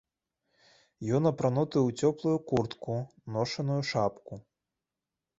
Ён 1.17 1.23
апрануты 1.31 1.77
ў 1.87 2.07
цёплую 2.07 2.33
куртку, 2.51 2.95
ношаную 3.35 3.77
шапку. 3.91 4.33